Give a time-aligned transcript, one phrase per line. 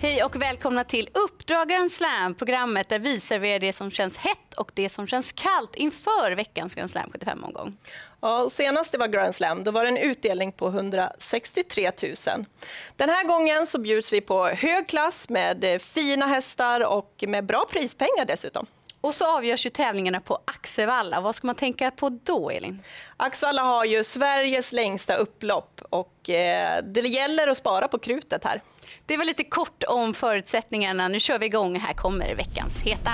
[0.00, 4.70] Hej och välkomna till Uppdrag Slam, programmet där vi serverar det som känns hett och
[4.74, 7.76] det som känns kallt inför veckans Grand Slam 75-omgång.
[8.20, 12.44] Ja, och senast det var Grand Slam då var det en utdelning på 163 000.
[12.96, 17.46] Den här gången så bjuds vi på hög klass med eh, fina hästar och med
[17.46, 18.66] bra prispengar dessutom.
[19.00, 21.20] Och så avgörs ju tävlingarna på Axevalla.
[21.20, 22.82] Vad ska man tänka på då, Elin?
[23.16, 28.62] Axevalla har ju Sveriges längsta upplopp och eh, det gäller att spara på krutet här.
[29.06, 31.08] Det var lite kort om förutsättningarna.
[31.08, 31.78] Nu kör vi igång.
[31.78, 33.10] Här kommer veckans heta.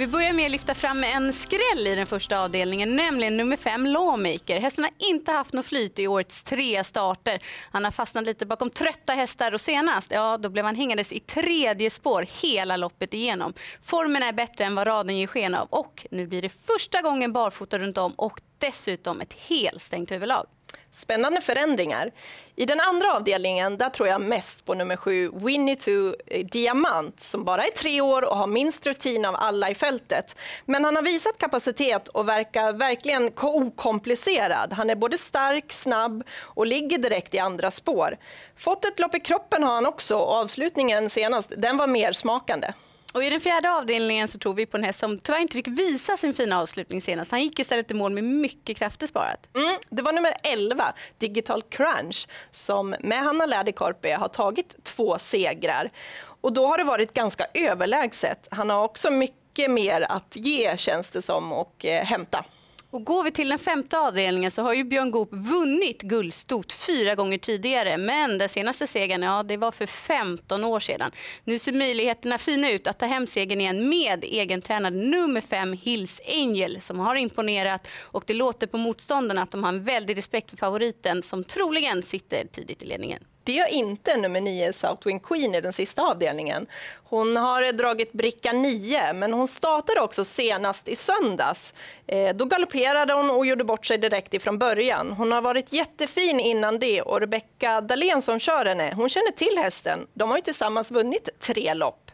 [0.00, 3.86] Vi börjar med att lyfta fram en skräll i den första avdelningen, nämligen nummer fem
[3.86, 4.60] Lawmaker.
[4.60, 7.42] Hästen har inte haft något flyt i årets tre starter.
[7.70, 11.20] Han har fastnat lite bakom trötta hästar och senast, ja då blev han hängandes i
[11.20, 13.54] tredje spår hela loppet igenom.
[13.82, 17.32] Formen är bättre än vad raden ger sken av och nu blir det första gången
[17.32, 20.46] barfota runt om och dessutom ett helstängt överlag.
[20.92, 22.10] Spännande förändringar.
[22.56, 25.90] I den andra avdelningen där tror jag mest på nummer sju, Winnie 2
[26.26, 30.36] eh, Diamant, som bara är tre år och har minst rutin av alla i fältet.
[30.64, 34.72] Men han har visat kapacitet och verkar verkligen okomplicerad.
[34.72, 38.16] Han är både stark, snabb och ligger direkt i andra spår.
[38.56, 42.72] Fått ett lopp i kroppen har han också och avslutningen senast, den var mer smakande.
[43.14, 45.68] Och I den fjärde avdelningen så tror vi på en häst som tyvärr inte fick
[45.68, 47.30] visa sin fina avslutning senast.
[47.30, 49.48] Han gick istället i mål med mycket krafter sparat.
[49.54, 55.90] Mm, det var nummer 11, Digital Crunch, som med Hanna Läderkorpe har tagit två segrar.
[56.40, 58.48] Och då har det varit ganska överlägset.
[58.50, 62.44] Han har också mycket mer att ge, känns det som, och eh, hämta.
[62.92, 67.14] Och går vi till den femte avdelningen så har ju Björn Goop vunnit guldstot fyra
[67.14, 67.98] gånger tidigare.
[67.98, 71.10] Men den senaste segern, ja det var för 15 år sedan.
[71.44, 76.20] Nu ser möjligheterna fina ut att ta hem segern igen med egentränad nummer fem Hills
[76.28, 80.50] Angel som har imponerat och det låter på motståndarna att de har en väldig respekt
[80.50, 83.24] för favoriten som troligen sitter tidigt i ledningen.
[83.44, 86.66] Det gör inte nummer 9 Southwind Queen i den sista avdelningen.
[87.04, 91.74] Hon har dragit bricka 9, men hon startade också senast i söndags.
[92.06, 95.10] Eh, då galopperade hon och gjorde bort sig direkt ifrån början.
[95.12, 99.58] Hon har varit jättefin innan det och Rebecca Dahlén som kör henne, hon känner till
[99.58, 100.06] hästen.
[100.14, 102.10] De har ju tillsammans vunnit tre lopp.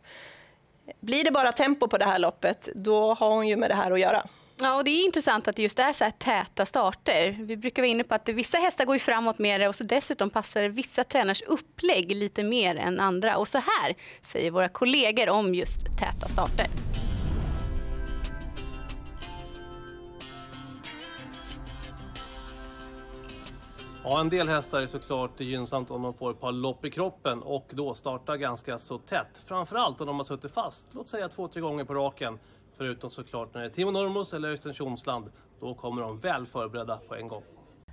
[1.00, 3.90] Blir det bara tempo på det här loppet, då har hon ju med det här
[3.90, 4.22] att göra.
[4.58, 7.36] Ja, och det är intressant att det just är så här täta starter.
[7.40, 10.68] Vi brukar vara inne på att vissa hästar går framåt mer och så dessutom passar
[10.68, 13.36] vissa tränars upplägg lite mer än andra.
[13.36, 16.66] Och så här säger våra kollegor om just täta starter.
[24.04, 27.42] Ja, en del hästar är såklart gynnsamt om de får ett par lopp i kroppen
[27.42, 29.42] och då startar ganska så tätt.
[29.46, 32.38] Framförallt om de har suttit fast, låt säga två, tre gånger på raken.
[32.78, 35.30] Förutom såklart när det är Timo Normos eller Östen Tjomsland.
[35.60, 37.42] Då kommer de väl förberedda på en gång.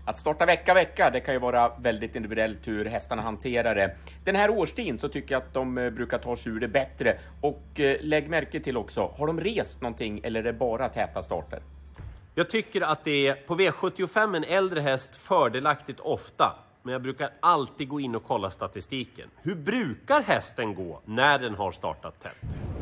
[0.06, 3.96] Att starta vecka vecka, det kan ju vara väldigt individuellt hur hästarna hanterar det.
[4.24, 7.20] Den här årstiden så tycker jag att de eh, brukar ta sig ur det bättre.
[7.42, 11.24] Och eh, lägg märke till också, har de rest någonting eller är det bara täta
[11.24, 11.62] starter?
[12.36, 16.56] Jag tycker att det är på V75 en äldre häst fördelaktigt ofta.
[16.82, 19.30] Men jag brukar alltid gå in och kolla statistiken.
[19.42, 22.73] Hur brukar hästen gå när den har startat tätt?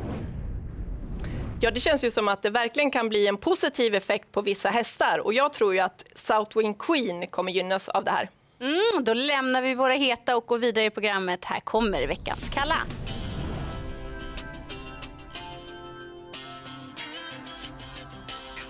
[1.64, 4.70] Ja, det känns ju som att det verkligen kan bli en positiv effekt på vissa
[4.70, 8.30] hästar och jag tror ju att Southwind Queen kommer gynnas av det här.
[8.60, 11.46] Mm, då lämnar vi våra heta och går vidare i programmet.
[11.46, 12.78] Här kommer veckans kalla.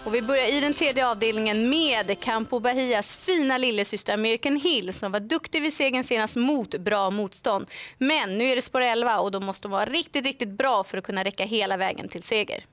[0.05, 5.11] Och vi börjar i den tredje avdelningen med Campo Bahias fina lillasyster American Hill som
[5.11, 7.67] var duktig vid segern senast mot bra motstånd.
[7.97, 10.97] Men nu är det spår 11 och då måste hon vara riktigt, riktigt bra för
[10.97, 12.63] att kunna räcka hela vägen till seger.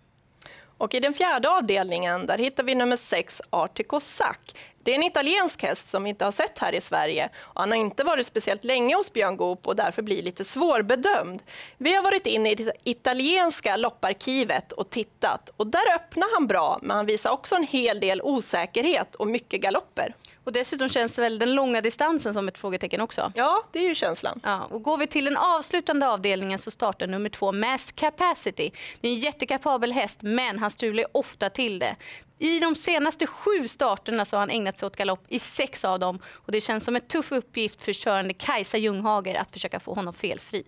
[0.78, 4.41] Och I den fjärde avdelningen där hittar vi nummer 6, Artico Sack.
[4.83, 7.28] Det är en italiensk häst som vi inte har sett här i Sverige.
[7.39, 11.43] Och han har inte varit speciellt länge hos Björn Goop och därför blir lite svårbedömd.
[11.79, 15.50] Vi har varit inne i det italienska lopparkivet och tittat.
[15.56, 19.61] Och där öppnar han bra, men han visar också en hel del osäkerhet och mycket
[19.61, 20.14] galopper.
[20.49, 23.33] Och dessutom känns väl den långa distansen som ett frågetecken också?
[23.35, 24.41] Ja, det är ju känslan.
[24.43, 28.71] Ja, och går vi till den avslutande avdelningen så startar nummer två Mass Capacity.
[29.00, 31.97] Det är en jättekapabel häst, men han strular ofta till det.
[32.39, 35.99] I de senaste sju starterna så har han ägnat sig åt galopp i sex av
[35.99, 36.19] dem.
[36.27, 40.15] Och det känns som en tuff uppgift för körande Kajsa Ljunghager att försöka få honom
[40.15, 40.65] felfri.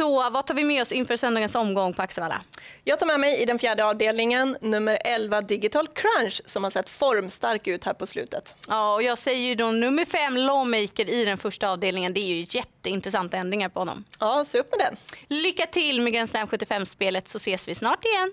[0.00, 2.42] Så vad tar vi med oss inför söndagens omgång på Axevalla?
[2.84, 6.90] Jag tar med mig i den fjärde avdelningen nummer 11 Digital Crunch som har sett
[6.90, 8.54] formstark ut här på slutet.
[8.68, 12.14] Ja, och jag säger ju då nummer 5 Lawmaker i den första avdelningen.
[12.14, 14.04] Det är ju jätteintressanta ändringar på honom.
[14.20, 14.96] Ja, se upp med den.
[15.38, 18.32] Lycka till med Grand Slam 75-spelet så ses vi snart igen.